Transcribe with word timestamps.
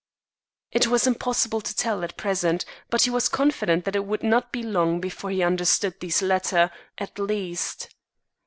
It 0.71 0.87
was 0.87 1.05
impossible 1.05 1.61
to 1.61 1.75
tell, 1.75 2.03
at 2.03 2.17
present; 2.17 2.65
but 2.89 3.03
he 3.03 3.11
was 3.11 3.29
confident 3.29 3.85
that 3.85 3.95
it 3.95 4.03
would 4.03 4.23
not 4.23 4.51
be 4.51 4.63
long 4.63 4.99
before 4.99 5.29
he 5.29 5.43
understood 5.43 5.99
these 5.99 6.23
latter, 6.23 6.71
at 6.97 7.19
least. 7.19 7.93